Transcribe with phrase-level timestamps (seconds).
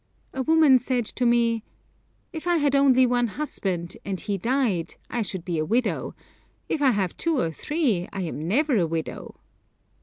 [0.33, 1.63] A woman said to me,
[2.33, 6.15] 'If I had only one husband, and he died, I should be a widow;
[6.67, 9.35] if I have two or three I am never a widow!'